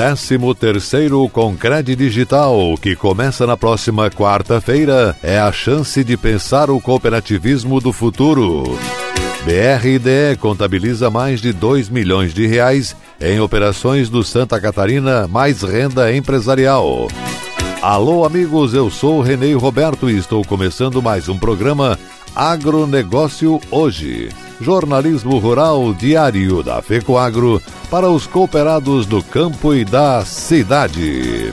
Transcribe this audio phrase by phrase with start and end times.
[0.00, 6.80] Décimo terceiro Concred Digital, que começa na próxima quarta-feira, é a chance de pensar o
[6.80, 8.62] cooperativismo do futuro.
[9.44, 16.10] BRDE contabiliza mais de 2 milhões de reais em operações do Santa Catarina mais renda
[16.16, 17.06] empresarial.
[17.82, 21.98] Alô amigos, eu sou Renê Roberto e estou começando mais um programa
[22.34, 24.30] Agronegócio Hoje.
[24.60, 31.52] Jornalismo Rural Diário da FECOAGRO para os cooperados do campo e da cidade.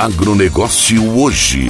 [0.00, 1.68] Agronegócio hoje.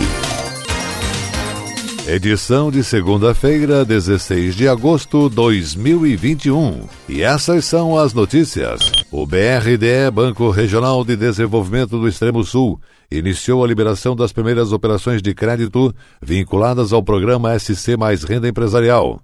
[2.06, 6.82] Edição de segunda-feira, 16 de agosto de 2021.
[7.08, 8.92] E essas são as notícias.
[9.10, 12.80] O BRDE, Banco Regional de Desenvolvimento do Extremo Sul,
[13.10, 15.92] iniciou a liberação das primeiras operações de crédito
[16.22, 19.20] vinculadas ao programa SC Mais Renda Empresarial.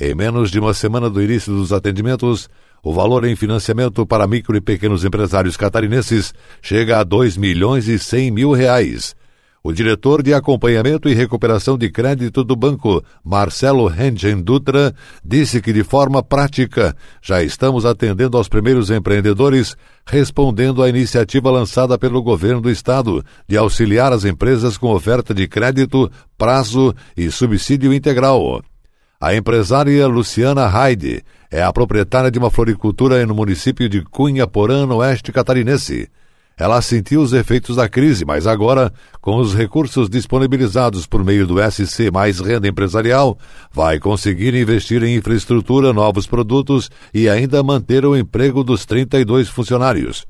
[0.00, 2.48] Em menos de uma semana do início dos atendimentos,
[2.86, 6.32] o valor em financiamento para micro e pequenos empresários catarinenses
[6.62, 9.12] chega a 2 milhões e 100 mil reais.
[9.60, 15.72] O diretor de acompanhamento e recuperação de crédito do banco, Marcelo Rengen Dutra, disse que
[15.72, 19.76] de forma prática já estamos atendendo aos primeiros empreendedores,
[20.06, 25.48] respondendo à iniciativa lançada pelo governo do estado de auxiliar as empresas com oferta de
[25.48, 26.08] crédito,
[26.38, 28.62] prazo e subsídio integral.
[29.18, 34.84] A empresária Luciana Haide é a proprietária de uma floricultura no município de Cunha Porã,
[34.84, 36.10] no oeste catarinense.
[36.58, 41.56] Ela sentiu os efeitos da crise, mas agora, com os recursos disponibilizados por meio do
[41.58, 43.38] SC mais renda empresarial,
[43.72, 50.26] vai conseguir investir em infraestrutura, novos produtos e ainda manter o emprego dos 32 funcionários.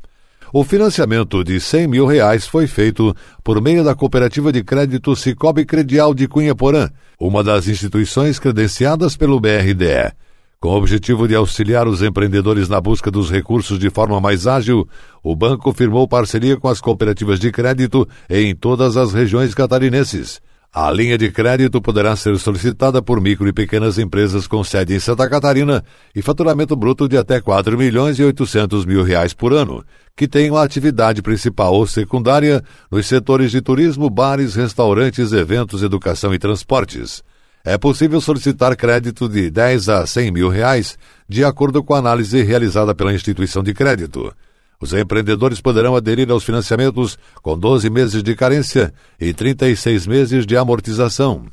[0.59, 5.67] O financiamento de 100 mil reais foi feito por meio da Cooperativa de Crédito Cicobi
[5.67, 6.89] Credial de Cunha Porã,
[7.21, 10.15] uma das instituições credenciadas pelo BRDE.
[10.59, 14.89] Com o objetivo de auxiliar os empreendedores na busca dos recursos de forma mais ágil,
[15.23, 20.41] o banco firmou parceria com as cooperativas de crédito em todas as regiões catarinenses.
[20.73, 25.01] A linha de crédito poderá ser solicitada por micro e pequenas empresas com sede em
[25.01, 25.83] Santa Catarina
[26.15, 29.83] e faturamento bruto de até 4 milhões e 800 mil reais por ano,
[30.15, 36.39] que tenham atividade principal ou secundária nos setores de turismo, bares, restaurantes, eventos, educação e
[36.39, 37.23] transportes.
[37.65, 40.97] É possível solicitar crédito de 10 a 100 mil reais,
[41.29, 44.33] de acordo com a análise realizada pela instituição de crédito.
[44.81, 50.57] Os empreendedores poderão aderir aos financiamentos com 12 meses de carência e 36 meses de
[50.57, 51.47] amortização.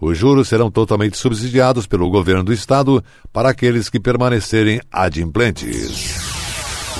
[0.00, 6.35] Os juros serão totalmente subsidiados pelo governo do estado para aqueles que permanecerem adimplentes.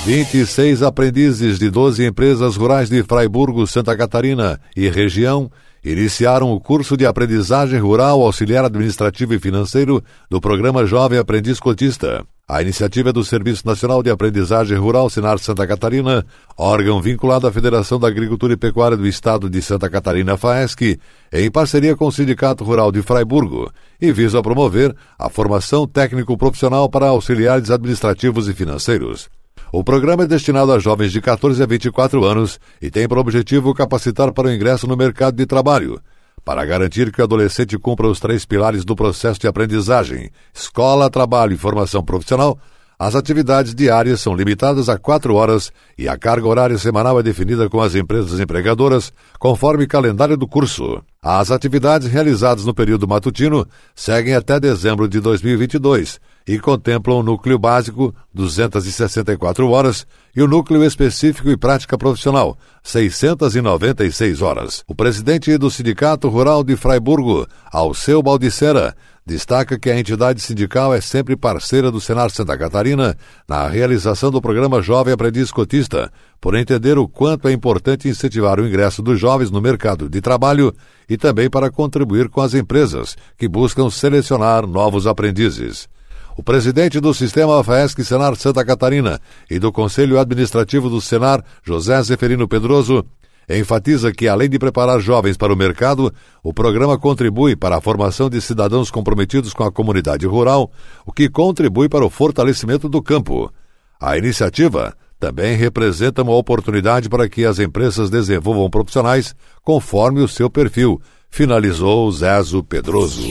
[0.06, 5.50] 26 aprendizes de 12 empresas rurais de Fraiburgo, Santa Catarina e região
[5.84, 10.00] iniciaram o curso de aprendizagem rural auxiliar administrativo e financeiro
[10.30, 12.24] do programa Jovem Aprendiz Cotista.
[12.46, 16.24] A iniciativa é do Serviço Nacional de Aprendizagem Rural Sinar Santa Catarina,
[16.56, 21.00] órgão vinculado à Federação da Agricultura e Pecuária do Estado de Santa Catarina, FAESC,
[21.32, 27.08] em parceria com o Sindicato Rural de Fraiburgo, e visa promover a formação técnico-profissional para
[27.08, 29.28] auxiliares administrativos e financeiros.
[29.72, 33.74] O programa é destinado a jovens de 14 a 24 anos e tem por objetivo
[33.74, 36.00] capacitar para o ingresso no mercado de trabalho
[36.46, 41.52] para garantir que o adolescente cumpra os três pilares do processo de aprendizagem: escola, trabalho
[41.52, 42.56] e formação profissional,
[42.98, 47.68] As atividades diárias são limitadas a quatro horas e a carga horária semanal é definida
[47.68, 51.02] com as empresas empregadoras conforme calendário do curso.
[51.22, 57.58] As atividades realizadas no período matutino seguem até dezembro de 2022 e contemplam o núcleo
[57.58, 64.84] básico, 264 horas, e o núcleo específico e prática profissional, 696 horas.
[64.86, 68.94] O presidente do Sindicato Rural de Fraiburgo, Alceu Baldicera,
[69.26, 73.16] destaca que a entidade sindical é sempre parceira do Senar Santa Catarina
[73.48, 78.66] na realização do programa Jovem Aprendiz Cotista, por entender o quanto é importante incentivar o
[78.68, 80.72] ingresso dos jovens no mercado de trabalho
[81.08, 85.88] e também para contribuir com as empresas que buscam selecionar novos aprendizes.
[86.36, 89.18] O presidente do sistema FAESC Senar Santa Catarina
[89.50, 93.06] e do Conselho Administrativo do Senar, José Zeferino Pedroso,
[93.48, 96.12] enfatiza que, além de preparar jovens para o mercado,
[96.42, 100.70] o programa contribui para a formação de cidadãos comprometidos com a comunidade rural,
[101.06, 103.50] o que contribui para o fortalecimento do campo.
[103.98, 110.50] A iniciativa também representa uma oportunidade para que as empresas desenvolvam profissionais conforme o seu
[110.50, 111.00] perfil,
[111.30, 113.22] finalizou Zezo Pedroso.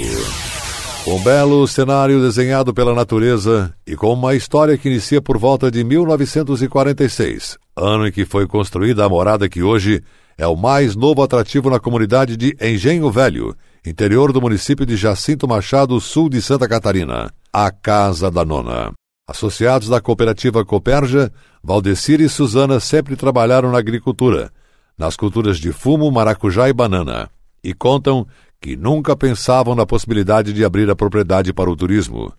[1.08, 5.84] Um belo cenário desenhado pela natureza e com uma história que inicia por volta de
[5.84, 10.02] 1946, ano em que foi construída a morada que hoje
[10.36, 13.56] é o mais novo atrativo na comunidade de Engenho Velho,
[13.86, 18.92] interior do município de Jacinto Machado, sul de Santa Catarina, a Casa da Nona.
[19.30, 21.32] Associados da cooperativa Coperja,
[21.64, 24.52] Valdecir e Suzana sempre trabalharam na agricultura,
[24.98, 27.30] nas culturas de fumo, maracujá e banana,
[27.64, 28.28] e contam
[28.60, 32.34] que nunca pensavam na possibilidade de abrir a propriedade para o turismo.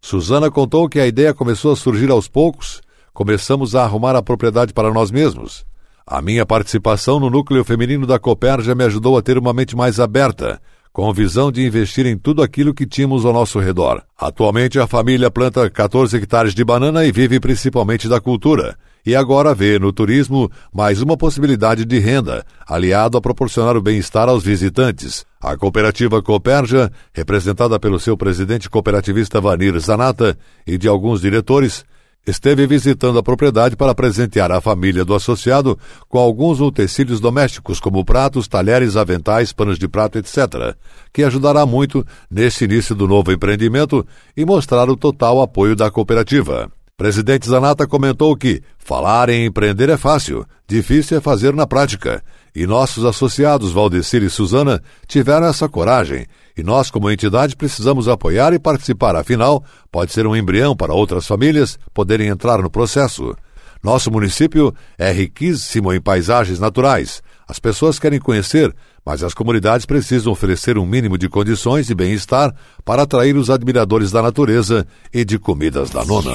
[0.00, 2.80] Suzana contou que a ideia começou a surgir aos poucos,
[3.12, 5.64] começamos a arrumar a propriedade para nós mesmos.
[6.06, 10.00] A minha participação no núcleo feminino da Coperja me ajudou a ter uma mente mais
[10.00, 10.60] aberta,
[10.92, 14.02] com visão de investir em tudo aquilo que tínhamos ao nosso redor.
[14.18, 19.54] Atualmente a família planta 14 hectares de banana e vive principalmente da cultura e agora
[19.54, 25.24] vê no turismo mais uma possibilidade de renda, aliado a proporcionar o bem-estar aos visitantes.
[25.40, 31.84] A cooperativa Cooperja, representada pelo seu presidente cooperativista Vanir Zanata e de alguns diretores,
[32.26, 35.76] esteve visitando a propriedade para presentear a família do associado
[36.08, 40.76] com alguns utensílios domésticos, como pratos, talheres, aventais, panos de prato, etc.,
[41.12, 44.06] que ajudará muito nesse início do novo empreendimento
[44.36, 46.70] e mostrar o total apoio da cooperativa.
[46.96, 52.22] Presidente Zanata comentou que falar em empreender é fácil, difícil é fazer na prática.
[52.54, 58.52] E nossos associados Valdecir e Suzana tiveram essa coragem, e nós, como entidade, precisamos apoiar
[58.52, 63.34] e participar, afinal, pode ser um embrião para outras famílias poderem entrar no processo.
[63.82, 67.22] Nosso município é riquíssimo em paisagens naturais.
[67.52, 72.50] As pessoas querem conhecer, mas as comunidades precisam oferecer um mínimo de condições e bem-estar
[72.82, 76.32] para atrair os admiradores da natureza e de comidas da nona.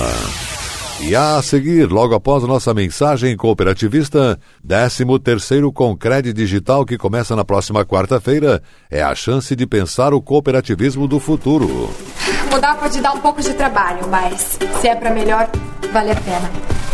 [1.02, 7.44] E a seguir, logo após nossa mensagem cooperativista, 13 terceiro Concred Digital que começa na
[7.44, 11.90] próxima quarta-feira, é a chance de pensar o cooperativismo do futuro.
[12.52, 15.50] Mudar pode dar um pouco de trabalho, mas se é para melhor,
[15.92, 16.77] vale a pena.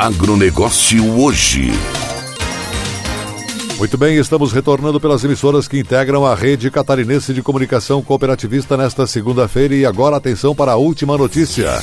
[0.00, 1.72] Agronegócio hoje.
[3.78, 9.08] Muito bem, estamos retornando pelas emissoras que integram a rede catarinense de comunicação cooperativista nesta
[9.08, 11.82] segunda-feira e agora atenção para a última notícia.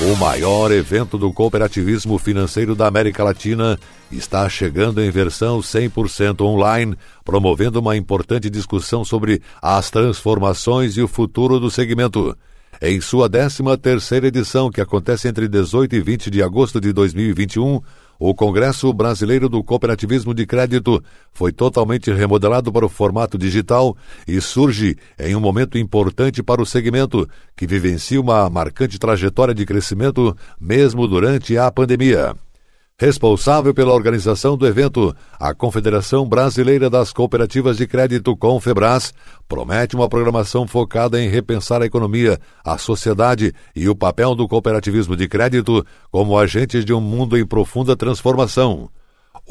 [0.00, 3.78] O maior evento do cooperativismo financeiro da América Latina
[4.10, 11.08] está chegando em versão 100% online, promovendo uma importante discussão sobre as transformações e o
[11.08, 12.34] futuro do segmento.
[12.82, 17.78] Em sua 13ª edição, que acontece entre 18 e 20 de agosto de 2021,
[18.18, 23.94] o Congresso Brasileiro do Cooperativismo de Crédito foi totalmente remodelado para o formato digital
[24.26, 29.66] e surge em um momento importante para o segmento, que vivencia uma marcante trajetória de
[29.66, 32.34] crescimento mesmo durante a pandemia.
[33.00, 39.14] Responsável pela organização do evento, a Confederação Brasileira das Cooperativas de Crédito Confebras
[39.48, 45.16] promete uma programação focada em repensar a economia, a sociedade e o papel do cooperativismo
[45.16, 48.90] de crédito como agentes de um mundo em profunda transformação.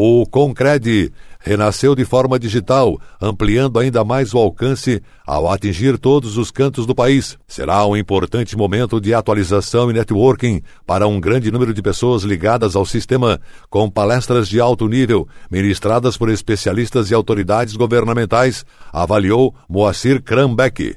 [0.02, 6.52] O Concred renasceu de forma digital, ampliando ainda mais o alcance ao atingir todos os
[6.52, 7.38] cantos do país.
[7.46, 12.78] Será um importante momento de atualização e networking para um grande número de pessoas ligadas
[12.78, 18.64] ao sistema, com palestras de alto nível, ministradas por especialistas e autoridades governamentais,
[18.94, 20.96] avaliou Moacir Krambeck.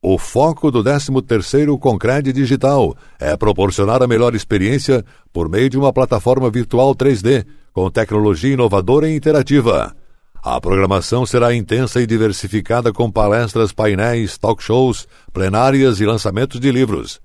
[0.00, 5.92] O foco do 13º Concred Digital é proporcionar a melhor experiência por meio de uma
[5.92, 7.44] plataforma virtual 3D,
[7.78, 9.94] com tecnologia inovadora e interativa.
[10.42, 16.72] A programação será intensa e diversificada com palestras, painéis, talk shows, plenárias e lançamentos de
[16.72, 17.20] livros.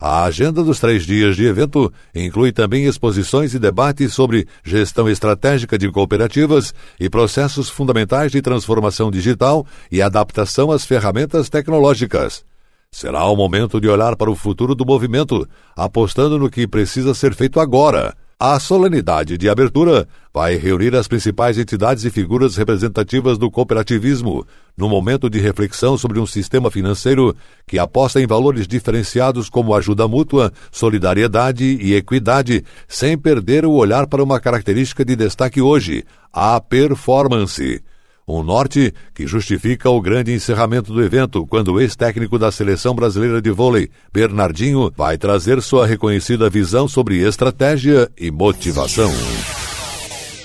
[0.00, 5.76] A agenda dos três dias de evento inclui também exposições e debates sobre gestão estratégica
[5.76, 12.46] de cooperativas e processos fundamentais de transformação digital e adaptação às ferramentas tecnológicas.
[12.90, 15.46] Será o momento de olhar para o futuro do movimento,
[15.76, 21.58] apostando no que precisa ser feito agora a solenidade de abertura vai reunir as principais
[21.58, 27.34] entidades e figuras representativas do cooperativismo, no momento de reflexão sobre um sistema financeiro
[27.66, 34.06] que aposta em valores diferenciados como ajuda mútua, solidariedade e equidade, sem perder o olhar
[34.06, 37.82] para uma característica de destaque hoje, a performance.
[38.28, 43.40] Um norte que justifica o grande encerramento do evento, quando o ex-técnico da seleção brasileira
[43.40, 49.10] de vôlei, Bernardinho, vai trazer sua reconhecida visão sobre estratégia e motivação.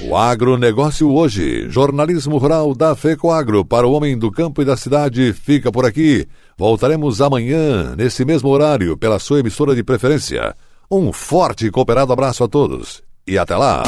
[0.08, 5.34] O agronegócio hoje, jornalismo rural da FECOAGro para o homem do campo e da cidade,
[5.34, 6.26] fica por aqui.
[6.58, 10.56] Voltaremos amanhã, nesse mesmo horário, pela sua emissora de preferência.
[10.90, 13.84] Um forte e cooperado abraço a todos e até lá!